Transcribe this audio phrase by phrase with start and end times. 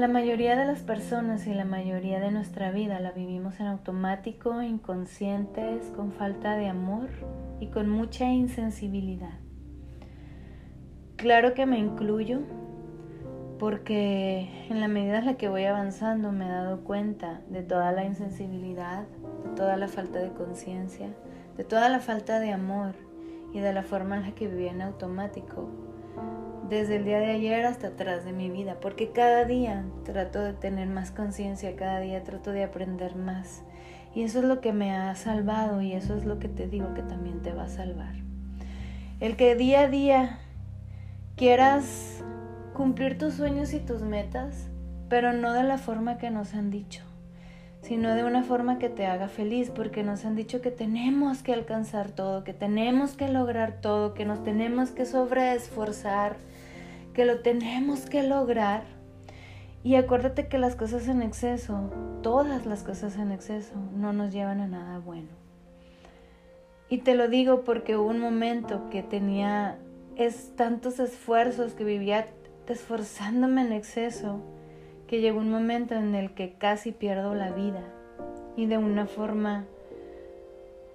[0.00, 4.62] La mayoría de las personas y la mayoría de nuestra vida la vivimos en automático,
[4.62, 7.10] inconscientes, con falta de amor
[7.60, 9.34] y con mucha insensibilidad.
[11.16, 12.40] Claro que me incluyo
[13.58, 17.92] porque en la medida en la que voy avanzando me he dado cuenta de toda
[17.92, 21.10] la insensibilidad, de toda la falta de conciencia,
[21.58, 22.94] de toda la falta de amor
[23.52, 25.68] y de la forma en la que vivía en automático,
[26.70, 30.52] desde el día de ayer hasta atrás de mi vida, porque cada día trato de
[30.52, 33.62] tener más conciencia, cada día trato de aprender más.
[34.14, 36.94] Y eso es lo que me ha salvado y eso es lo que te digo
[36.94, 38.14] que también te va a salvar.
[39.18, 40.38] El que día a día
[41.36, 42.22] quieras
[42.72, 44.68] cumplir tus sueños y tus metas,
[45.08, 47.02] pero no de la forma que nos han dicho,
[47.82, 51.52] sino de una forma que te haga feliz, porque nos han dicho que tenemos que
[51.52, 56.36] alcanzar todo, que tenemos que lograr todo, que nos tenemos que sobreesforzar,
[57.14, 58.82] que lo tenemos que lograr.
[59.82, 61.90] Y acuérdate que las cosas en exceso,
[62.22, 65.28] todas las cosas en exceso, no nos llevan a nada bueno.
[66.90, 69.78] Y te lo digo porque hubo un momento que tenía
[70.16, 72.26] es tantos esfuerzos, que vivía
[72.68, 74.40] esforzándome en exceso,
[75.10, 77.82] que llegó un momento en el que casi pierdo la vida.
[78.56, 79.64] Y de una forma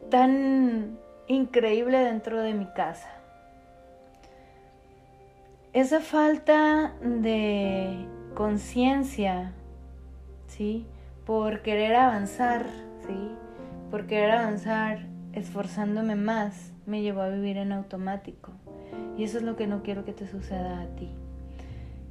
[0.09, 3.09] tan increíble dentro de mi casa.
[5.73, 9.51] Esa falta de conciencia,
[10.47, 10.85] ¿sí?
[11.25, 12.67] Por querer avanzar,
[13.05, 13.31] ¿sí?
[13.91, 14.99] Por querer avanzar
[15.33, 18.53] esforzándome más, me llevó a vivir en automático.
[19.17, 21.09] Y eso es lo que no quiero que te suceda a ti.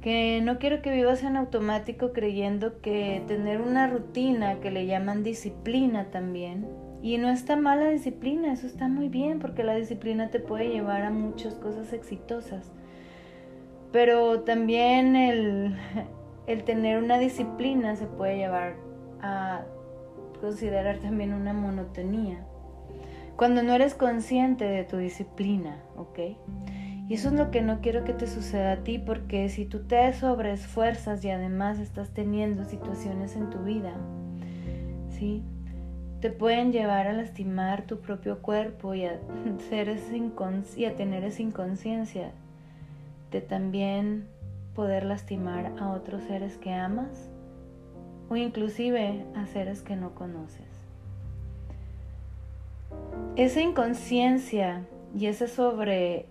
[0.05, 5.23] Que no quiero que vivas en automático creyendo que tener una rutina que le llaman
[5.23, 6.67] disciplina también.
[7.01, 11.01] Y no está mala disciplina, eso está muy bien porque la disciplina te puede llevar
[11.01, 12.71] a muchas cosas exitosas.
[13.91, 15.75] Pero también el,
[16.45, 18.75] el tener una disciplina se puede llevar
[19.23, 19.63] a
[20.39, 22.45] considerar también una monotonía.
[23.37, 26.19] Cuando no eres consciente de tu disciplina, ¿ok?
[27.07, 29.83] Y eso es lo que no quiero que te suceda a ti porque si tú
[29.83, 33.93] te sobreesfuerzas y además estás teniendo situaciones en tu vida,
[35.11, 35.43] ¿sí?
[36.19, 39.19] Te pueden llevar a lastimar tu propio cuerpo y a,
[40.77, 42.31] y a tener esa inconsciencia
[43.31, 44.25] de también
[44.73, 47.29] poder lastimar a otros seres que amas
[48.29, 50.65] o inclusive a seres que no conoces.
[53.35, 54.81] Esa inconsciencia
[55.17, 56.25] y ese sobre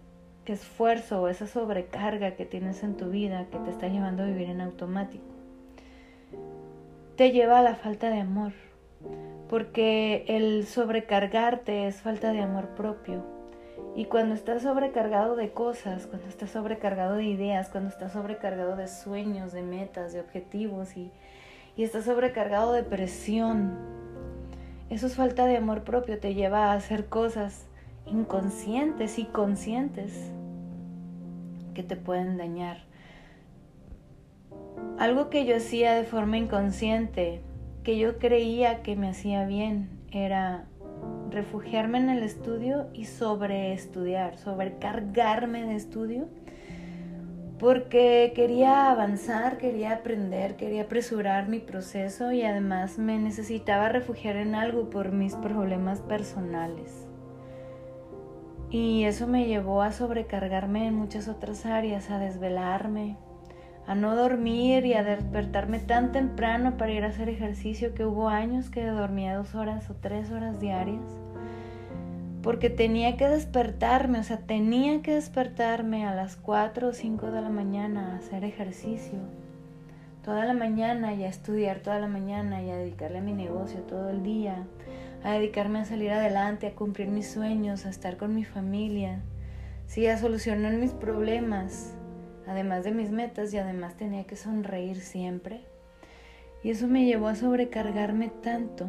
[0.52, 4.50] esfuerzo o esa sobrecarga que tienes en tu vida que te está llevando a vivir
[4.50, 5.24] en automático,
[7.16, 8.52] te lleva a la falta de amor,
[9.48, 13.24] porque el sobrecargarte es falta de amor propio.
[13.96, 18.88] Y cuando estás sobrecargado de cosas, cuando estás sobrecargado de ideas, cuando estás sobrecargado de
[18.88, 21.12] sueños, de metas, de objetivos y,
[21.76, 23.78] y estás sobrecargado de presión,
[24.90, 27.66] eso es falta de amor propio, te lleva a hacer cosas
[28.06, 30.30] inconscientes y conscientes
[31.74, 32.78] que te pueden dañar.
[34.98, 37.42] Algo que yo hacía de forma inconsciente,
[37.82, 40.66] que yo creía que me hacía bien, era
[41.30, 46.28] refugiarme en el estudio y sobreestudiar, sobrecargarme de estudio,
[47.58, 54.54] porque quería avanzar, quería aprender, quería apresurar mi proceso y además me necesitaba refugiar en
[54.54, 57.03] algo por mis problemas personales.
[58.74, 63.16] Y eso me llevó a sobrecargarme en muchas otras áreas, a desvelarme,
[63.86, 68.28] a no dormir y a despertarme tan temprano para ir a hacer ejercicio que hubo
[68.28, 71.04] años que dormía dos horas o tres horas diarias.
[72.42, 77.42] Porque tenía que despertarme, o sea, tenía que despertarme a las cuatro o cinco de
[77.42, 79.20] la mañana a hacer ejercicio.
[80.24, 83.82] Toda la mañana y a estudiar toda la mañana y a dedicarle a mi negocio
[83.82, 84.66] todo el día
[85.24, 89.22] a dedicarme a salir adelante, a cumplir mis sueños, a estar con mi familia,
[89.86, 91.94] sí, a solucionar mis problemas,
[92.46, 95.62] además de mis metas y además tenía que sonreír siempre.
[96.62, 98.86] Y eso me llevó a sobrecargarme tanto.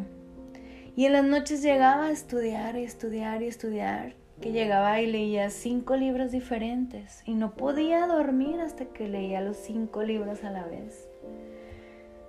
[0.98, 5.50] Y en las noches llegaba a estudiar y estudiar y estudiar, que llegaba y leía
[5.50, 10.66] cinco libros diferentes y no podía dormir hasta que leía los cinco libros a la
[10.66, 11.08] vez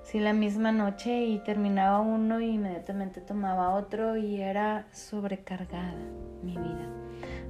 [0.06, 5.94] sí, la misma noche y terminaba uno y inmediatamente tomaba otro y era sobrecargada
[6.43, 6.88] mi vida.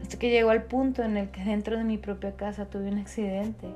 [0.02, 2.98] Hasta que llegó al punto en el que dentro de mi propia casa tuve un
[2.98, 3.68] accidente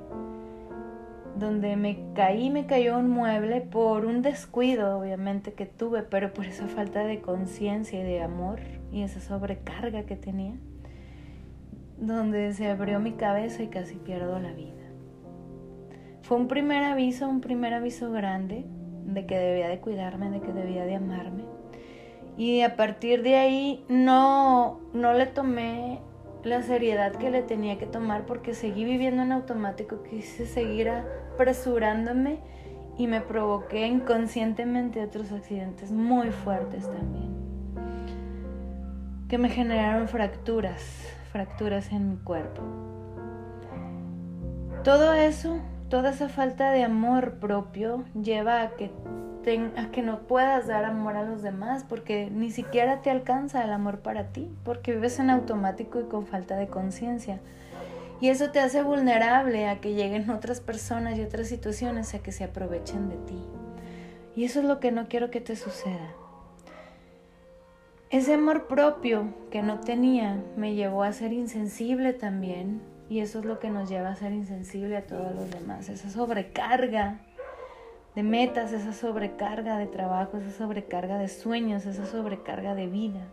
[1.36, 6.46] donde me caí, me cayó un mueble por un descuido obviamente que tuve, pero por
[6.46, 8.60] esa falta de conciencia y de amor
[8.92, 10.54] y esa sobrecarga que tenía,
[11.98, 14.79] donde se abrió mi cabeza y casi pierdo la vida.
[16.30, 18.64] Fue un primer aviso, un primer aviso grande
[19.04, 21.42] de que debía de cuidarme, de que debía de amarme.
[22.36, 25.98] Y a partir de ahí no, no le tomé
[26.44, 32.38] la seriedad que le tenía que tomar porque seguí viviendo en automático, quise seguir apresurándome
[32.96, 37.34] y me provoqué inconscientemente otros accidentes muy fuertes también,
[39.26, 42.62] que me generaron fracturas, fracturas en mi cuerpo.
[44.84, 45.60] Todo eso,
[45.90, 48.90] toda esa falta de amor propio lleva a que
[49.76, 53.72] a que no puedas dar amor a los demás porque ni siquiera te alcanza el
[53.72, 57.40] amor para ti, porque vives en automático y con falta de conciencia.
[58.20, 62.32] Y eso te hace vulnerable a que lleguen otras personas y otras situaciones a que
[62.32, 63.42] se aprovechen de ti.
[64.36, 66.12] Y eso es lo que no quiero que te suceda.
[68.10, 72.82] Ese amor propio que no tenía me llevó a ser insensible también.
[73.10, 75.88] Y eso es lo que nos lleva a ser insensible a todos los demás.
[75.88, 77.18] Esa sobrecarga
[78.14, 83.26] de metas, esa sobrecarga de trabajo, esa sobrecarga de sueños, esa sobrecarga de vida.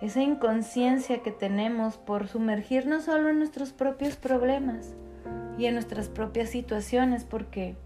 [0.00, 4.94] Esa inconsciencia que tenemos por sumergirnos solo en nuestros propios problemas
[5.58, 7.76] y en nuestras propias situaciones, porque,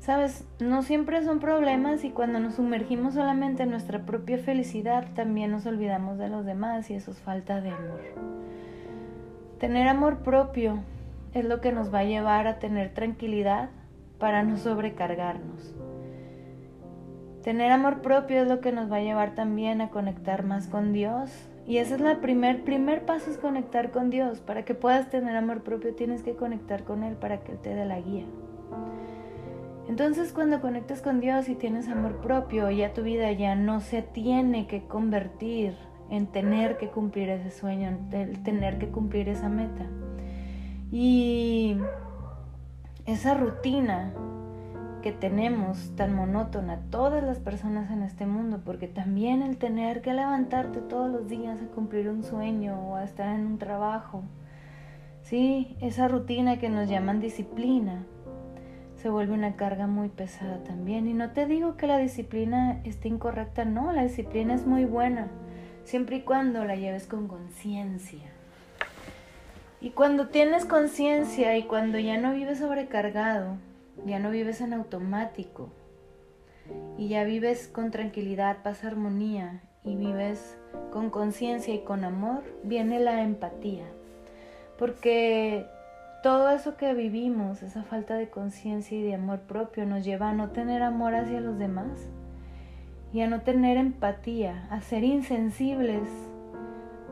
[0.00, 5.52] sabes, no siempre son problemas y cuando nos sumergimos solamente en nuestra propia felicidad, también
[5.52, 8.00] nos olvidamos de los demás y eso es falta de amor.
[9.62, 10.80] Tener amor propio
[11.34, 13.70] es lo que nos va a llevar a tener tranquilidad,
[14.18, 15.76] para no sobrecargarnos.
[17.44, 20.92] Tener amor propio es lo que nos va a llevar también a conectar más con
[20.92, 21.30] Dios.
[21.64, 24.40] Y ese es el primer, primer paso, es conectar con Dios.
[24.40, 27.72] Para que puedas tener amor propio tienes que conectar con Él para que Él te
[27.72, 28.24] dé la guía.
[29.88, 34.02] Entonces cuando conectas con Dios y tienes amor propio, ya tu vida ya no se
[34.02, 35.76] tiene que convertir
[36.12, 39.86] en tener que cumplir ese sueño, en tener que cumplir esa meta.
[40.90, 41.78] Y
[43.06, 44.12] esa rutina
[45.00, 50.12] que tenemos tan monótona todas las personas en este mundo, porque también el tener que
[50.12, 54.22] levantarte todos los días a cumplir un sueño o a estar en un trabajo,
[55.22, 58.04] sí, esa rutina que nos llaman disciplina,
[58.96, 61.08] se vuelve una carga muy pesada también.
[61.08, 65.28] Y no te digo que la disciplina esté incorrecta, no, la disciplina es muy buena,
[65.84, 68.30] siempre y cuando la lleves con conciencia.
[69.80, 73.56] Y cuando tienes conciencia y cuando ya no vives sobrecargado,
[74.06, 75.70] ya no vives en automático
[76.96, 80.56] y ya vives con tranquilidad, paz, armonía y vives
[80.92, 83.84] con conciencia y con amor, viene la empatía.
[84.78, 85.66] Porque
[86.22, 90.32] todo eso que vivimos, esa falta de conciencia y de amor propio, nos lleva a
[90.32, 92.08] no tener amor hacia los demás
[93.12, 96.08] y a no tener empatía, a ser insensibles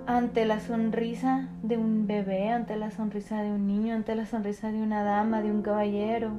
[0.07, 4.73] ante la sonrisa de un bebé, ante la sonrisa de un niño, ante la sonrisa
[4.73, 6.33] de una dama, de un caballero,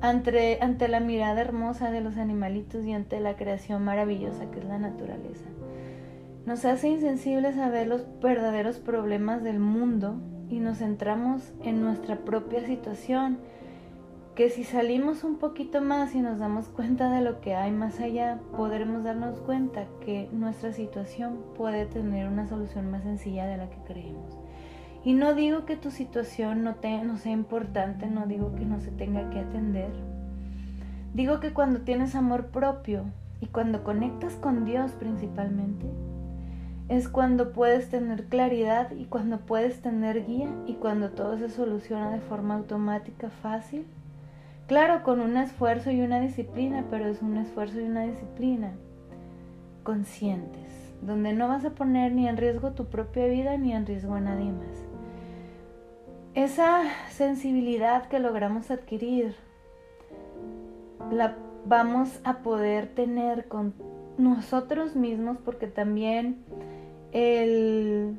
[0.00, 4.64] ante, ante la mirada hermosa de los animalitos y ante la creación maravillosa que es
[4.64, 5.46] la naturaleza.
[6.46, 10.16] Nos hace insensibles a ver los verdaderos problemas del mundo
[10.48, 13.38] y nos centramos en nuestra propia situación
[14.38, 17.98] que si salimos un poquito más y nos damos cuenta de lo que hay más
[17.98, 23.68] allá, podremos darnos cuenta que nuestra situación puede tener una solución más sencilla de la
[23.68, 24.38] que creemos.
[25.02, 28.78] Y no digo que tu situación no, te, no sea importante, no digo que no
[28.78, 29.90] se tenga que atender.
[31.14, 33.06] Digo que cuando tienes amor propio
[33.40, 35.86] y cuando conectas con Dios principalmente,
[36.88, 42.12] es cuando puedes tener claridad y cuando puedes tener guía y cuando todo se soluciona
[42.12, 43.84] de forma automática, fácil
[44.68, 48.74] Claro, con un esfuerzo y una disciplina, pero es un esfuerzo y una disciplina
[49.82, 54.12] conscientes, donde no vas a poner ni en riesgo tu propia vida ni en riesgo
[54.12, 54.84] a nadie más.
[56.34, 59.34] Esa sensibilidad que logramos adquirir
[61.10, 61.34] la
[61.64, 63.72] vamos a poder tener con
[64.18, 66.44] nosotros mismos porque también
[67.12, 68.18] el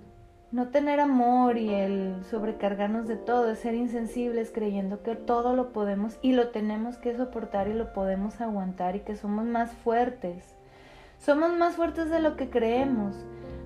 [0.51, 5.72] no tener amor y el sobrecargarnos de todo, es ser insensibles creyendo que todo lo
[5.72, 10.56] podemos y lo tenemos que soportar y lo podemos aguantar y que somos más fuertes.
[11.20, 13.15] Somos más fuertes de lo que creemos,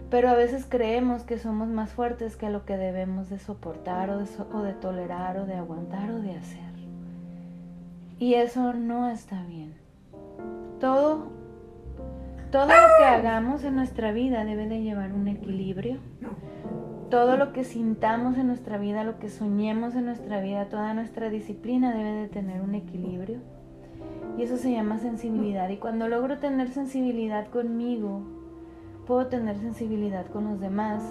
[0.10, 4.18] pero a veces creemos que somos más fuertes que lo que debemos de soportar o
[4.18, 6.74] de, o de tolerar o de aguantar o de hacer.
[8.20, 9.74] Y eso no está bien.
[10.80, 11.28] Todo,
[12.53, 15.98] todo lo que hagamos en nuestra vida debe de llevar un equilibrio
[17.13, 21.29] todo lo que sintamos en nuestra vida, lo que soñemos en nuestra vida, toda nuestra
[21.29, 23.38] disciplina debe de tener un equilibrio.
[24.36, 25.69] Y eso se llama sensibilidad.
[25.69, 28.24] Y cuando logro tener sensibilidad conmigo,
[29.05, 31.03] puedo tener sensibilidad con los demás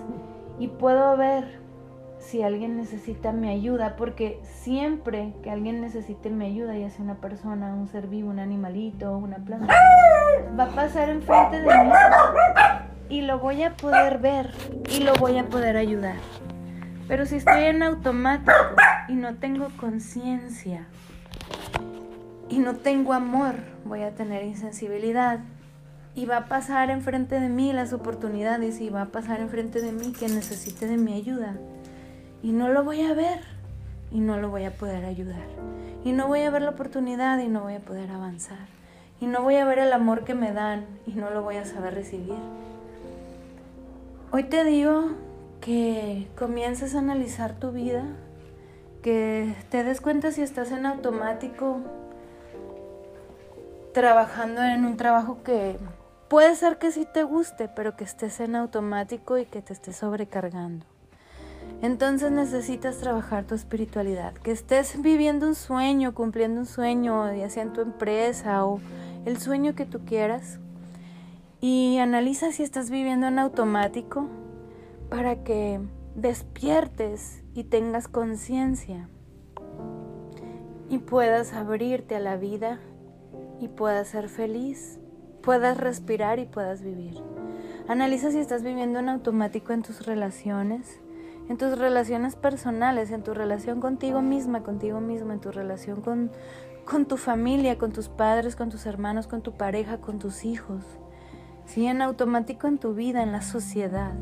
[0.58, 1.61] y puedo ver
[2.22, 7.16] si alguien necesita mi ayuda, porque siempre que alguien necesite mi ayuda, ya sea una
[7.16, 9.74] persona, un ser vivo, un animalito, una planta,
[10.58, 11.90] va a pasar enfrente de mí
[13.08, 14.54] y lo voy a poder ver
[14.88, 16.16] y lo voy a poder ayudar.
[17.08, 18.52] Pero si estoy en automático
[19.08, 20.86] y no tengo conciencia
[22.48, 25.40] y no tengo amor, voy a tener insensibilidad
[26.14, 29.92] y va a pasar enfrente de mí las oportunidades y va a pasar enfrente de
[29.92, 31.56] mí que necesite de mi ayuda
[32.42, 33.40] y no lo voy a ver
[34.10, 35.46] y no lo voy a poder ayudar
[36.04, 38.66] y no voy a ver la oportunidad y no voy a poder avanzar
[39.20, 41.64] y no voy a ver el amor que me dan y no lo voy a
[41.64, 42.34] saber recibir.
[44.32, 45.12] Hoy te digo
[45.60, 48.04] que comiences a analizar tu vida,
[49.00, 51.80] que te des cuenta si estás en automático
[53.94, 55.76] trabajando en un trabajo que
[56.28, 59.96] puede ser que sí te guste, pero que estés en automático y que te estés
[59.96, 60.84] sobrecargando.
[61.82, 67.64] Entonces necesitas trabajar tu espiritualidad, que estés viviendo un sueño, cumpliendo un sueño, ya sea
[67.64, 68.80] en tu empresa o
[69.24, 70.60] el sueño que tú quieras.
[71.60, 74.28] Y analiza si estás viviendo en automático
[75.10, 75.80] para que
[76.14, 79.08] despiertes y tengas conciencia
[80.88, 82.78] y puedas abrirte a la vida
[83.60, 85.00] y puedas ser feliz,
[85.42, 87.20] puedas respirar y puedas vivir.
[87.88, 91.01] Analiza si estás viviendo en automático en tus relaciones,
[91.52, 96.30] en tus relaciones personales, en tu relación contigo misma, contigo mismo, en tu relación con,
[96.86, 100.82] con tu familia, con tus padres, con tus hermanos, con tu pareja, con tus hijos.
[101.66, 104.14] Sí, en automático en tu vida, en la sociedad.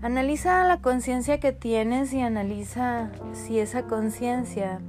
[0.00, 4.80] Analiza la conciencia que tienes y analiza si esa conciencia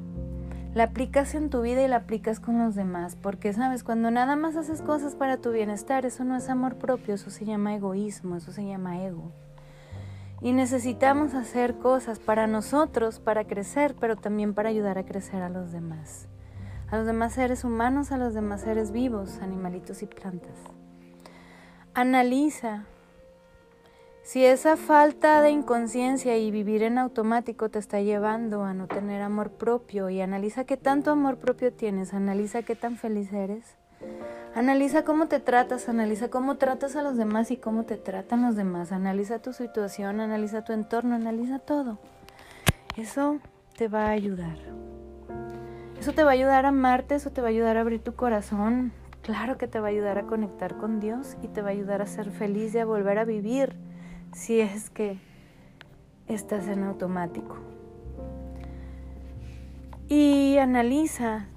[0.74, 4.38] la aplicas en tu vida y la aplicas con los demás, porque sabes, cuando nada
[4.38, 8.38] más haces cosas para tu bienestar, eso no es amor propio, eso se llama egoísmo,
[8.38, 9.34] eso se llama ego.
[10.42, 15.50] Y necesitamos hacer cosas para nosotros, para crecer, pero también para ayudar a crecer a
[15.50, 16.28] los demás.
[16.90, 20.58] A los demás seres humanos, a los demás seres vivos, animalitos y plantas.
[21.94, 22.86] Analiza
[24.24, 29.22] si esa falta de inconsciencia y vivir en automático te está llevando a no tener
[29.22, 33.78] amor propio y analiza qué tanto amor propio tienes, analiza qué tan feliz eres,
[34.56, 38.56] analiza cómo te tratas, analiza cómo tratas a los demás y cómo te tratan los
[38.56, 42.00] demás, analiza tu situación, analiza tu entorno, analiza todo.
[42.98, 43.40] Eso
[43.78, 44.58] te va a ayudar.
[46.00, 48.16] Eso te va a ayudar a amarte, eso te va a ayudar a abrir tu
[48.16, 48.92] corazón.
[49.22, 52.02] Claro que te va a ayudar a conectar con Dios y te va a ayudar
[52.02, 53.76] a ser feliz y a volver a vivir
[54.34, 55.20] si es que
[56.28, 57.58] estás en automático.
[60.08, 61.48] Y analiza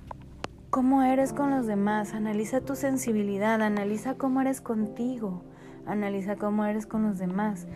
[0.75, 5.45] cómo eres con los demás, analiza tu sensibilidad, analiza cómo eres contigo,
[5.87, 7.69] analiza cómo eres con los demás.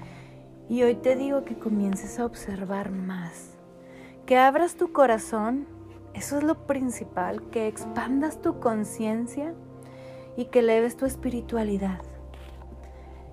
[0.69, 3.57] Y hoy te digo que comiences a observar más,
[4.27, 5.69] que abras tu corazón,
[6.13, 9.55] eso es lo principal, que expandas tu conciencia
[10.37, 12.01] y que eleves tu espiritualidad.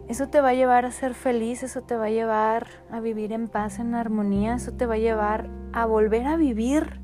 [0.08, 3.34] Eso te va a llevar a ser feliz, eso te va a llevar a vivir
[3.34, 7.02] en paz, en armonía, eso te va a llevar a volver a vivir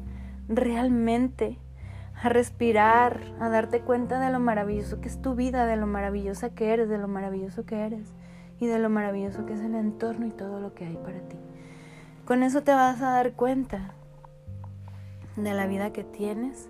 [0.47, 1.57] realmente,
[2.21, 6.51] a respirar, a darte cuenta de lo maravilloso que es tu vida, de lo maravillosa
[6.51, 8.13] que eres, de lo maravilloso que eres
[8.59, 11.37] y de lo maravilloso que es el entorno y todo lo que hay para ti.
[12.25, 13.95] Con eso te vas a dar cuenta
[15.35, 16.69] de la vida que tienes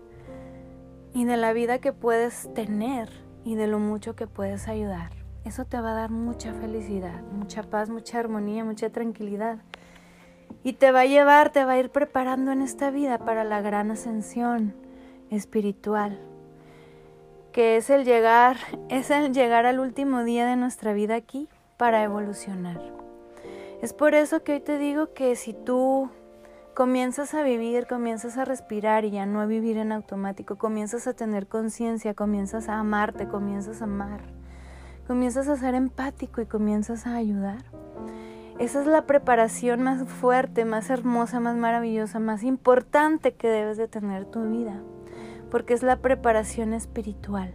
[1.13, 3.09] y de la vida que puedes tener
[3.43, 5.11] y de lo mucho que puedes ayudar.
[5.43, 9.57] Eso te va a dar mucha felicidad, mucha paz, mucha armonía, mucha tranquilidad.
[10.63, 13.61] Y te va a llevar, te va a ir preparando en esta vida para la
[13.61, 14.90] gran ascensión
[15.31, 16.19] espiritual,
[17.51, 18.57] que es el llegar,
[18.89, 22.79] es el llegar al último día de nuestra vida aquí para evolucionar.
[23.81, 26.11] Es por eso que hoy te digo que si tú
[26.75, 31.13] comienzas a vivir, comienzas a respirar y ya no a vivir en automático, comienzas a
[31.13, 34.21] tener conciencia, comienzas a amarte, comienzas a amar
[35.11, 37.65] comienzas a ser empático y comienzas a ayudar.
[38.59, 43.89] Esa es la preparación más fuerte, más hermosa, más maravillosa, más importante que debes de
[43.89, 44.81] tener tu vida,
[45.51, 47.53] porque es la preparación espiritual.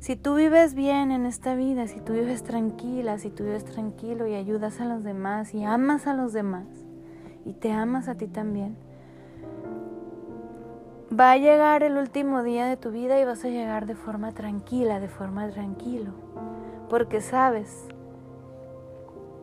[0.00, 4.26] Si tú vives bien en esta vida, si tú vives tranquila, si tú vives tranquilo
[4.26, 6.66] y ayudas a los demás y amas a los demás
[7.44, 8.76] y te amas a ti también,
[11.12, 14.32] va a llegar el último día de tu vida y vas a llegar de forma
[14.32, 16.12] tranquila, de forma tranquilo,
[16.88, 17.88] porque sabes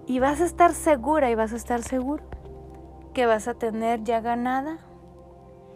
[0.07, 2.23] y vas a estar segura y vas a estar seguro
[3.13, 4.77] que vas a tener ya ganada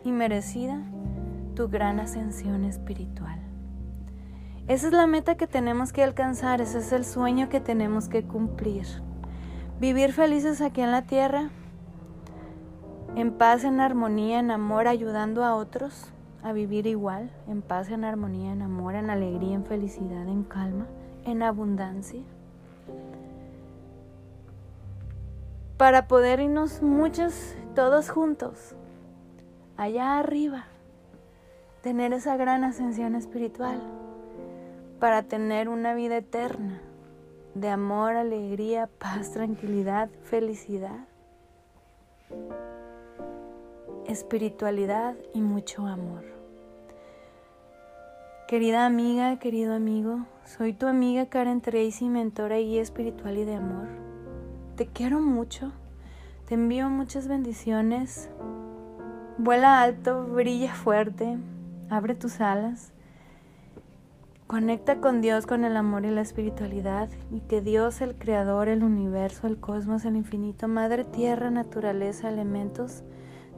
[0.04, 0.84] y merecida
[1.60, 3.38] tu gran ascensión espiritual.
[4.70, 8.24] Esa es la meta que tenemos que alcanzar, ese es el sueño que tenemos que
[8.24, 8.86] cumplir.
[9.78, 11.50] Vivir felices aquí en la tierra,
[13.18, 16.14] en paz, en armonía, en amor, ayudando a otros
[16.44, 20.88] a vivir igual, en paz, en armonía, en amor, en alegría, en felicidad, en calma,
[21.26, 22.22] en abundancia.
[25.76, 28.76] Para poder irnos muchos, todos juntos,
[29.76, 30.64] allá arriba,
[31.82, 33.82] tener esa gran ascensión espiritual,
[35.00, 36.82] para tener una vida eterna
[37.56, 41.08] de amor, alegría, paz, tranquilidad, felicidad
[44.10, 46.24] espiritualidad y mucho amor.
[48.48, 53.54] Querida amiga, querido amigo, soy tu amiga Karen Tracy, mentora y guía espiritual y de
[53.54, 53.88] amor.
[54.76, 55.72] Te quiero mucho,
[56.48, 58.32] te envío muchas bendiciones.
[59.38, 61.38] Vuela alto, brilla fuerte,
[61.90, 62.92] abre tus alas.
[64.48, 68.84] Conecta con Dios, con el amor y la espiritualidad, y que Dios, el Creador, el
[68.84, 73.04] universo, el cosmos, el infinito, Madre Tierra, naturaleza, elementos,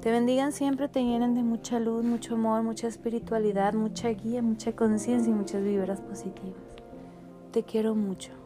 [0.01, 4.75] te bendigan siempre, te llenen de mucha luz, mucho amor, mucha espiritualidad, mucha guía, mucha
[4.75, 6.59] conciencia y muchas vibras positivas.
[7.51, 8.40] Te quiero mucho.